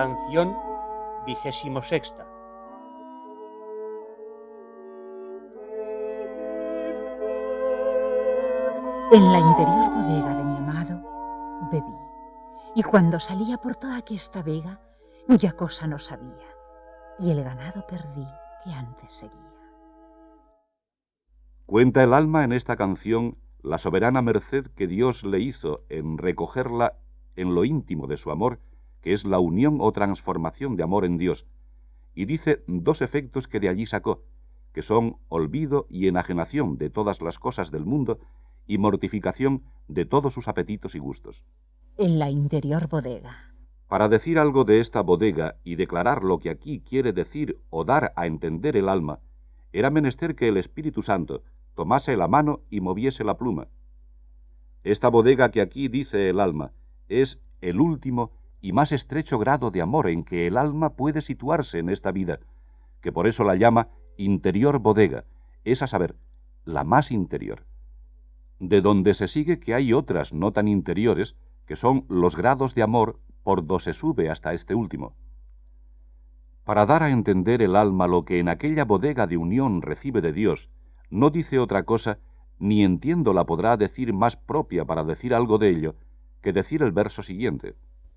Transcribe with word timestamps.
Canción 0.00 0.56
vigésimo 1.26 1.82
sexta. 1.82 2.26
En 9.12 9.30
la 9.30 9.40
interior 9.40 9.90
bodega 9.94 10.34
de 10.38 10.44
mi 10.44 10.56
amado 10.56 11.02
bebí, 11.70 11.98
y 12.74 12.82
cuando 12.82 13.20
salía 13.20 13.58
por 13.58 13.76
toda 13.76 13.98
aquesta 13.98 14.42
vega, 14.42 14.80
ya 15.28 15.52
cosa 15.52 15.86
no 15.86 15.98
sabía, 15.98 16.48
y 17.18 17.30
el 17.32 17.44
ganado 17.44 17.86
perdí 17.86 18.26
que 18.64 18.72
antes 18.72 19.12
seguía. 19.12 19.52
Cuenta 21.66 22.02
el 22.02 22.14
alma 22.14 22.44
en 22.44 22.52
esta 22.52 22.76
canción 22.76 23.36
la 23.60 23.76
soberana 23.76 24.22
merced 24.22 24.68
que 24.68 24.86
Dios 24.86 25.24
le 25.24 25.40
hizo 25.40 25.84
en 25.90 26.16
recogerla 26.16 26.96
en 27.36 27.54
lo 27.54 27.66
íntimo 27.66 28.06
de 28.06 28.16
su 28.16 28.30
amor, 28.30 28.60
que 29.00 29.12
es 29.12 29.24
la 29.24 29.38
unión 29.38 29.78
o 29.80 29.92
transformación 29.92 30.76
de 30.76 30.82
amor 30.82 31.04
en 31.04 31.18
Dios, 31.18 31.46
y 32.14 32.24
dice 32.26 32.62
dos 32.66 33.02
efectos 33.02 33.48
que 33.48 33.60
de 33.60 33.68
allí 33.68 33.86
sacó, 33.86 34.24
que 34.72 34.82
son 34.82 35.16
olvido 35.28 35.86
y 35.88 36.08
enajenación 36.08 36.78
de 36.78 36.90
todas 36.90 37.20
las 37.22 37.38
cosas 37.38 37.70
del 37.70 37.84
mundo 37.84 38.18
y 38.66 38.78
mortificación 38.78 39.62
de 39.88 40.04
todos 40.04 40.34
sus 40.34 40.48
apetitos 40.48 40.94
y 40.94 40.98
gustos. 40.98 41.44
En 41.96 42.18
la 42.18 42.30
interior 42.30 42.88
bodega. 42.88 43.52
Para 43.88 44.08
decir 44.08 44.38
algo 44.38 44.64
de 44.64 44.80
esta 44.80 45.00
bodega 45.00 45.56
y 45.64 45.74
declarar 45.74 46.22
lo 46.22 46.38
que 46.38 46.50
aquí 46.50 46.80
quiere 46.80 47.12
decir 47.12 47.60
o 47.70 47.84
dar 47.84 48.12
a 48.14 48.26
entender 48.26 48.76
el 48.76 48.88
alma, 48.88 49.18
era 49.72 49.90
menester 49.90 50.36
que 50.36 50.48
el 50.48 50.56
Espíritu 50.56 51.02
Santo 51.02 51.42
tomase 51.74 52.16
la 52.16 52.28
mano 52.28 52.60
y 52.70 52.80
moviese 52.80 53.24
la 53.24 53.36
pluma. 53.36 53.68
Esta 54.84 55.08
bodega 55.08 55.50
que 55.50 55.60
aquí 55.60 55.88
dice 55.88 56.30
el 56.30 56.40
alma 56.40 56.72
es 57.08 57.40
el 57.60 57.80
último 57.80 58.30
y 58.60 58.72
más 58.72 58.92
estrecho 58.92 59.38
grado 59.38 59.70
de 59.70 59.80
amor 59.80 60.08
en 60.08 60.24
que 60.24 60.46
el 60.46 60.56
alma 60.56 60.90
puede 60.90 61.20
situarse 61.20 61.78
en 61.78 61.88
esta 61.88 62.12
vida, 62.12 62.40
que 63.00 63.12
por 63.12 63.26
eso 63.26 63.44
la 63.44 63.56
llama 63.56 63.88
interior 64.16 64.78
bodega, 64.78 65.24
es 65.64 65.82
a 65.82 65.86
saber, 65.86 66.16
la 66.64 66.84
más 66.84 67.10
interior. 67.10 67.64
De 68.58 68.82
donde 68.82 69.14
se 69.14 69.28
sigue 69.28 69.58
que 69.58 69.74
hay 69.74 69.92
otras 69.92 70.32
no 70.32 70.52
tan 70.52 70.68
interiores, 70.68 71.36
que 71.66 71.76
son 71.76 72.04
los 72.08 72.36
grados 72.36 72.74
de 72.74 72.82
amor 72.82 73.18
por 73.42 73.66
do 73.66 73.80
se 73.80 73.94
sube 73.94 74.28
hasta 74.28 74.52
este 74.52 74.74
último. 74.74 75.14
Para 76.64 76.84
dar 76.86 77.02
a 77.02 77.10
entender 77.10 77.62
el 77.62 77.74
alma 77.74 78.06
lo 78.06 78.24
que 78.24 78.38
en 78.38 78.48
aquella 78.48 78.84
bodega 78.84 79.26
de 79.26 79.36
unión 79.36 79.82
recibe 79.82 80.20
de 80.20 80.32
Dios, 80.32 80.70
no 81.08 81.30
dice 81.30 81.58
otra 81.58 81.84
cosa, 81.84 82.18
ni 82.58 82.84
entiendo 82.84 83.32
la 83.32 83.46
podrá 83.46 83.76
decir 83.76 84.12
más 84.12 84.36
propia 84.36 84.84
para 84.84 85.02
decir 85.02 85.34
algo 85.34 85.58
de 85.58 85.70
ello, 85.70 85.96
que 86.42 86.52
decir 86.52 86.82
el 86.82 86.92
verso 86.92 87.22
siguiente. 87.22 87.74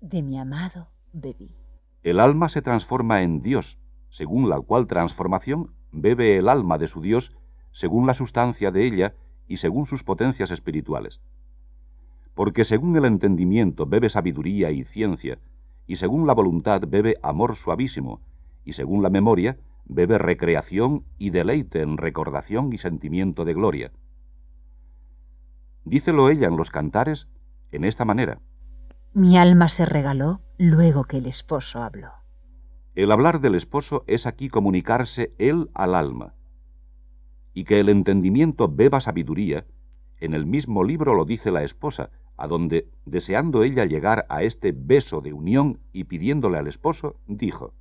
De 0.00 0.22
mi 0.22 0.38
amado 0.38 0.88
bebí. 1.12 1.50
El 2.02 2.20
alma 2.20 2.48
se 2.48 2.62
transforma 2.62 3.22
en 3.22 3.42
Dios, 3.42 3.78
según 4.10 4.48
la 4.48 4.60
cual 4.60 4.86
transformación 4.86 5.72
bebe 5.90 6.36
el 6.36 6.48
alma 6.48 6.78
de 6.78 6.86
su 6.86 7.00
Dios, 7.00 7.32
según 7.72 8.06
la 8.06 8.14
sustancia 8.14 8.70
de 8.70 8.86
ella 8.86 9.14
y 9.48 9.56
según 9.56 9.86
sus 9.86 10.04
potencias 10.04 10.50
espirituales. 10.50 11.20
Porque 12.34 12.64
según 12.64 12.96
el 12.96 13.06
entendimiento 13.06 13.86
bebe 13.86 14.10
sabiduría 14.10 14.70
y 14.70 14.84
ciencia, 14.84 15.38
y 15.86 15.96
según 15.96 16.26
la 16.26 16.34
voluntad 16.34 16.82
bebe 16.86 17.16
amor 17.22 17.56
suavísimo, 17.56 18.20
y 18.64 18.74
según 18.74 19.02
la 19.02 19.10
memoria 19.10 19.58
bebe 19.86 20.18
recreación 20.18 21.04
y 21.16 21.30
deleite 21.30 21.80
en 21.80 21.96
recordación 21.96 22.72
y 22.72 22.78
sentimiento 22.78 23.44
de 23.44 23.54
gloria. 23.54 23.92
Dícelo 25.84 26.28
ella 26.28 26.48
en 26.48 26.56
los 26.56 26.70
cantares 26.70 27.28
en 27.70 27.84
esta 27.84 28.04
manera. 28.04 28.40
Mi 29.16 29.38
alma 29.38 29.70
se 29.70 29.86
regaló 29.86 30.42
luego 30.58 31.04
que 31.04 31.16
el 31.16 31.24
esposo 31.24 31.82
habló. 31.82 32.10
El 32.94 33.10
hablar 33.10 33.40
del 33.40 33.54
esposo 33.54 34.04
es 34.06 34.26
aquí 34.26 34.50
comunicarse 34.50 35.34
él 35.38 35.70
al 35.72 35.94
alma. 35.94 36.34
Y 37.54 37.64
que 37.64 37.80
el 37.80 37.88
entendimiento 37.88 38.68
beba 38.68 39.00
sabiduría, 39.00 39.64
en 40.20 40.34
el 40.34 40.44
mismo 40.44 40.84
libro 40.84 41.14
lo 41.14 41.24
dice 41.24 41.50
la 41.50 41.62
esposa, 41.62 42.10
a 42.36 42.46
donde, 42.46 42.90
deseando 43.06 43.62
ella 43.62 43.86
llegar 43.86 44.26
a 44.28 44.42
este 44.42 44.72
beso 44.72 45.22
de 45.22 45.32
unión 45.32 45.80
y 45.94 46.04
pidiéndole 46.04 46.58
al 46.58 46.66
esposo, 46.66 47.16
dijo, 47.26 47.72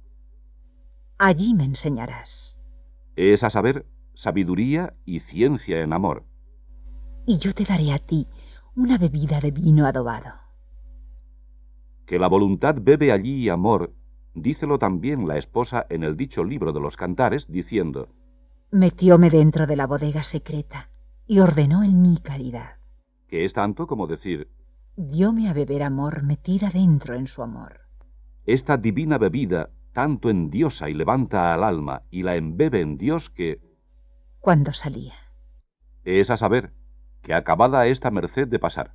Allí 1.18 1.54
me 1.54 1.66
enseñarás. 1.66 2.58
Es 3.18 3.44
a 3.44 3.50
saber, 3.50 3.86
sabiduría 4.14 4.96
y 5.04 5.20
ciencia 5.20 5.82
en 5.82 5.92
amor. 5.92 6.24
Y 7.26 7.40
yo 7.40 7.54
te 7.54 7.66
daré 7.66 7.92
a 7.92 8.00
ti 8.00 8.26
una 8.74 8.98
bebida 8.98 9.42
de 9.42 9.52
vino 9.52 9.86
adobado. 9.86 10.45
Que 12.06 12.20
la 12.20 12.28
voluntad 12.28 12.76
bebe 12.80 13.12
allí 13.12 13.50
amor, 13.50 13.94
dícelo 14.34 14.80
también 14.80 15.28
la 15.28 15.38
esposa 15.38 15.86
en 15.90 16.04
el 16.04 16.18
dicho 16.18 16.44
libro 16.44 16.72
de 16.72 16.80
los 16.80 16.98
cantares, 16.98 17.52
diciendo, 17.52 18.10
Metióme 18.72 19.30
dentro 19.30 19.68
de 19.68 19.76
la 19.76 19.88
bodega 19.88 20.24
secreta 20.24 20.90
y 21.26 21.40
ordenó 21.40 21.84
en 21.84 22.02
mí 22.02 22.18
caridad. 22.22 22.78
Que 23.28 23.46
es 23.46 23.54
tanto 23.54 23.88
como 23.88 24.08
decir, 24.08 24.50
Dióme 24.98 25.50
a 25.50 25.54
beber 25.54 25.84
amor 25.84 26.24
metida 26.24 26.70
dentro 26.70 27.16
en 27.16 27.28
su 27.28 27.42
amor. 27.42 27.82
Esta 28.46 28.78
divina 28.78 29.18
bebida 29.18 29.72
tanto 29.96 30.30
endiosa 30.30 30.90
y 30.90 30.94
levanta 30.94 31.54
al 31.54 31.64
alma 31.64 32.04
y 32.12 32.24
la 32.24 32.36
embebe 32.36 32.82
en 32.82 32.98
Dios 32.98 33.30
que... 33.30 33.62
Cuando 34.40 34.74
salía. 34.74 35.14
Es 36.04 36.30
a 36.30 36.38
saber, 36.38 36.74
que 37.22 37.34
acabada 37.34 37.88
esta 37.88 38.12
merced 38.12 38.48
de 38.48 38.60
pasar. 38.60 38.94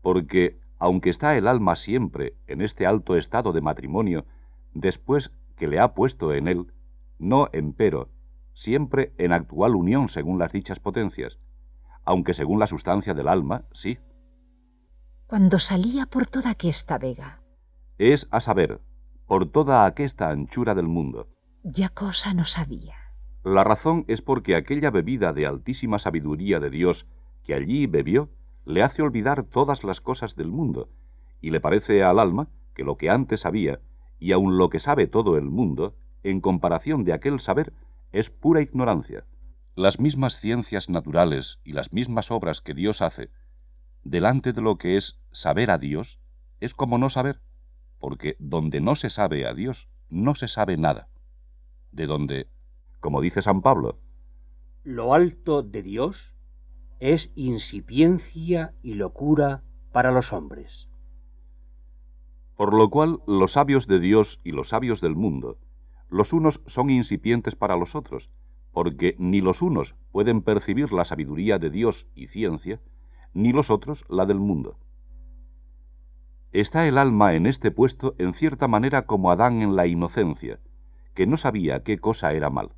Porque, 0.00 0.58
aunque 0.78 1.10
está 1.10 1.36
el 1.36 1.46
alma 1.46 1.76
siempre 1.76 2.36
en 2.46 2.60
este 2.60 2.86
alto 2.86 3.16
estado 3.16 3.52
de 3.52 3.60
matrimonio, 3.60 4.26
después 4.74 5.32
que 5.56 5.68
le 5.68 5.78
ha 5.80 5.94
puesto 5.94 6.32
en 6.32 6.48
él, 6.48 6.72
no 7.18 7.48
empero, 7.52 8.10
siempre 8.52 9.14
en 9.18 9.32
actual 9.32 9.74
unión 9.74 10.08
según 10.08 10.38
las 10.38 10.52
dichas 10.52 10.80
potencias, 10.80 11.38
aunque 12.04 12.34
según 12.34 12.58
la 12.58 12.66
sustancia 12.66 13.14
del 13.14 13.28
alma, 13.28 13.64
sí. 13.72 13.98
Cuando 15.26 15.58
salía 15.58 16.06
por 16.06 16.26
toda 16.26 16.50
aquesta 16.50 16.98
vega. 16.98 17.42
Es 17.98 18.28
a 18.30 18.40
saber, 18.40 18.80
por 19.26 19.50
toda 19.50 19.86
aquesta 19.86 20.30
anchura 20.30 20.74
del 20.74 20.86
mundo. 20.86 21.28
Ya 21.64 21.88
cosa 21.88 22.32
no 22.32 22.44
sabía. 22.44 22.94
La 23.42 23.64
razón 23.64 24.04
es 24.08 24.22
porque 24.22 24.54
aquella 24.54 24.90
bebida 24.90 25.32
de 25.32 25.46
altísima 25.46 25.98
sabiduría 25.98 26.60
de 26.60 26.70
Dios 26.70 27.06
que 27.42 27.54
allí 27.54 27.86
bebió 27.86 28.30
le 28.66 28.82
hace 28.82 29.00
olvidar 29.00 29.44
todas 29.44 29.82
las 29.82 30.02
cosas 30.02 30.36
del 30.36 30.48
mundo, 30.48 30.90
y 31.40 31.50
le 31.50 31.60
parece 31.60 32.02
al 32.02 32.18
alma 32.18 32.50
que 32.74 32.84
lo 32.84 32.98
que 32.98 33.08
antes 33.08 33.40
sabía, 33.40 33.80
y 34.18 34.32
aun 34.32 34.58
lo 34.58 34.68
que 34.68 34.80
sabe 34.80 35.06
todo 35.06 35.38
el 35.38 35.46
mundo, 35.46 35.96
en 36.22 36.42
comparación 36.42 37.04
de 37.04 37.14
aquel 37.14 37.40
saber, 37.40 37.72
es 38.12 38.28
pura 38.28 38.60
ignorancia. 38.60 39.24
Las 39.74 40.00
mismas 40.00 40.38
ciencias 40.38 40.90
naturales 40.90 41.60
y 41.64 41.72
las 41.72 41.94
mismas 41.94 42.30
obras 42.30 42.60
que 42.60 42.74
Dios 42.74 43.00
hace, 43.00 43.30
delante 44.04 44.52
de 44.52 44.60
lo 44.60 44.76
que 44.76 44.98
es 44.98 45.24
saber 45.30 45.70
a 45.70 45.78
Dios, 45.78 46.20
es 46.60 46.74
como 46.74 46.98
no 46.98 47.08
saber 47.08 47.40
porque 47.98 48.36
donde 48.38 48.80
no 48.80 48.94
se 48.96 49.10
sabe 49.10 49.46
a 49.46 49.54
Dios, 49.54 49.88
no 50.08 50.34
se 50.34 50.48
sabe 50.48 50.76
nada. 50.76 51.08
De 51.90 52.06
donde, 52.06 52.48
como 53.00 53.20
dice 53.20 53.42
San 53.42 53.62
Pablo, 53.62 54.00
lo 54.84 55.14
alto 55.14 55.62
de 55.62 55.82
Dios 55.82 56.35
es 57.00 57.30
incipiencia 57.34 58.74
y 58.82 58.94
locura 58.94 59.62
para 59.92 60.12
los 60.12 60.32
hombres. 60.32 60.88
Por 62.56 62.72
lo 62.72 62.88
cual 62.88 63.20
los 63.26 63.52
sabios 63.52 63.86
de 63.86 64.00
Dios 64.00 64.40
y 64.44 64.52
los 64.52 64.70
sabios 64.70 65.00
del 65.00 65.14
mundo, 65.14 65.58
los 66.08 66.32
unos 66.32 66.62
son 66.66 66.90
incipientes 66.90 67.54
para 67.54 67.76
los 67.76 67.94
otros, 67.94 68.30
porque 68.72 69.14
ni 69.18 69.40
los 69.40 69.62
unos 69.62 69.94
pueden 70.12 70.42
percibir 70.42 70.92
la 70.92 71.04
sabiduría 71.04 71.58
de 71.58 71.70
Dios 71.70 72.06
y 72.14 72.28
ciencia, 72.28 72.80
ni 73.34 73.52
los 73.52 73.70
otros 73.70 74.04
la 74.08 74.24
del 74.24 74.38
mundo. 74.38 74.78
Está 76.52 76.88
el 76.88 76.96
alma 76.96 77.34
en 77.34 77.46
este 77.46 77.70
puesto 77.70 78.14
en 78.18 78.32
cierta 78.32 78.68
manera 78.68 79.04
como 79.04 79.30
Adán 79.30 79.60
en 79.60 79.76
la 79.76 79.86
inocencia, 79.86 80.60
que 81.14 81.26
no 81.26 81.36
sabía 81.36 81.82
qué 81.82 81.98
cosa 81.98 82.32
era 82.32 82.48
mal. 82.48 82.70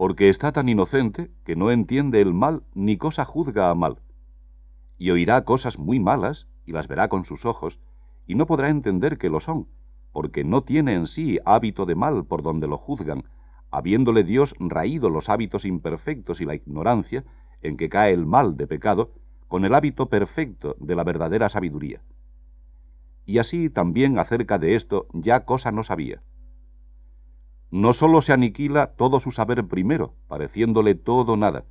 Porque 0.00 0.30
está 0.30 0.50
tan 0.50 0.70
inocente 0.70 1.30
que 1.44 1.56
no 1.56 1.70
entiende 1.70 2.22
el 2.22 2.32
mal 2.32 2.62
ni 2.72 2.96
cosa 2.96 3.26
juzga 3.26 3.68
a 3.68 3.74
mal. 3.74 4.00
Y 4.96 5.10
oirá 5.10 5.44
cosas 5.44 5.78
muy 5.78 6.00
malas 6.00 6.48
y 6.64 6.72
las 6.72 6.88
verá 6.88 7.10
con 7.10 7.26
sus 7.26 7.44
ojos, 7.44 7.80
y 8.26 8.34
no 8.34 8.46
podrá 8.46 8.70
entender 8.70 9.18
que 9.18 9.28
lo 9.28 9.40
son, 9.40 9.68
porque 10.10 10.42
no 10.42 10.62
tiene 10.62 10.94
en 10.94 11.06
sí 11.06 11.38
hábito 11.44 11.84
de 11.84 11.96
mal 11.96 12.24
por 12.24 12.42
donde 12.42 12.66
lo 12.66 12.78
juzgan, 12.78 13.24
habiéndole 13.70 14.24
Dios 14.24 14.54
raído 14.58 15.10
los 15.10 15.28
hábitos 15.28 15.66
imperfectos 15.66 16.40
y 16.40 16.46
la 16.46 16.54
ignorancia 16.54 17.26
en 17.60 17.76
que 17.76 17.90
cae 17.90 18.14
el 18.14 18.24
mal 18.24 18.56
de 18.56 18.66
pecado, 18.66 19.12
con 19.48 19.66
el 19.66 19.74
hábito 19.74 20.08
perfecto 20.08 20.76
de 20.80 20.96
la 20.96 21.04
verdadera 21.04 21.50
sabiduría 21.50 22.00
y 23.26 23.38
así 23.38 23.68
también 23.68 24.18
acerca 24.18 24.58
de 24.58 24.76
esto 24.76 25.08
ya 25.12 25.44
cosa 25.44 25.70
no 25.70 25.84
sabía. 25.84 26.22
No 27.70 27.92
sólo 27.92 28.20
se 28.20 28.32
aniquila 28.32 28.94
todo 28.96 29.20
su 29.20 29.30
saber 29.30 29.66
primero, 29.66 30.14
pareciéndole 30.26 30.94
todo 30.94 31.36
nada, 31.36 31.64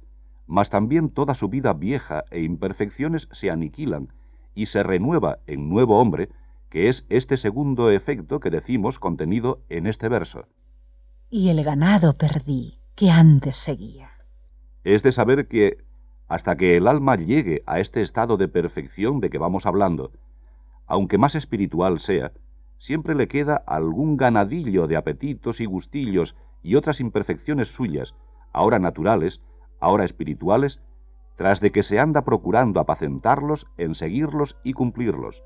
mas 0.47 0.69
también 0.69 1.09
toda 1.09 1.35
su 1.35 1.49
vida 1.49 1.73
vieja 1.73 2.23
e 2.31 2.41
imperfecciones 2.41 3.27
se 3.31 3.51
aniquilan 3.51 4.13
y 4.55 4.67
se 4.67 4.81
renueva 4.81 5.39
en 5.45 5.69
nuevo 5.69 5.99
hombre 5.99 6.29
que 6.69 6.87
es 6.87 7.05
este 7.09 7.37
segundo 7.37 7.91
efecto 7.91 8.39
que 8.39 8.49
decimos 8.49 8.99
contenido 8.99 9.61
en 9.69 9.87
este 9.87 10.07
verso. 10.07 10.45
Y 11.29 11.49
el 11.49 11.63
ganado 11.63 12.17
perdí, 12.17 12.79
que 12.95 13.11
antes 13.11 13.57
seguía. 13.57 14.11
Es 14.83 15.03
de 15.03 15.11
saber 15.11 15.47
que, 15.47 15.83
hasta 16.27 16.55
que 16.57 16.77
el 16.77 16.87
alma 16.87 17.15
llegue 17.15 17.63
a 17.65 17.79
este 17.79 18.01
estado 18.01 18.37
de 18.37 18.47
perfección 18.47 19.19
de 19.19 19.29
que 19.29 19.37
vamos 19.37 19.65
hablando, 19.65 20.11
aunque 20.85 21.17
más 21.17 21.35
espiritual 21.35 21.99
sea, 21.99 22.31
siempre 22.79 23.13
le 23.13 23.27
queda 23.27 23.55
algún 23.67 24.17
ganadillo 24.17 24.87
de 24.87 24.97
apetitos 24.97 25.61
y 25.61 25.65
gustillos 25.65 26.35
y 26.63 26.75
otras 26.75 26.99
imperfecciones 26.99 27.67
suyas, 27.67 28.15
ahora 28.51 28.79
naturales, 28.79 29.41
ahora 29.79 30.05
espirituales, 30.05 30.81
tras 31.35 31.59
de 31.59 31.71
que 31.71 31.83
se 31.83 31.99
anda 31.99 32.23
procurando 32.23 32.79
apacentarlos 32.79 33.67
en 33.77 33.95
seguirlos 33.95 34.57
y 34.63 34.73
cumplirlos. 34.73 35.43